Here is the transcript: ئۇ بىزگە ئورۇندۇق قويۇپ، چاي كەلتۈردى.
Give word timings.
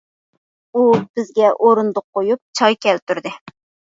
ئۇ 0.79 0.85
بىزگە 1.17 1.51
ئورۇندۇق 1.67 2.05
قويۇپ، 2.19 2.41
چاي 2.61 2.79
كەلتۈردى. 2.87 3.37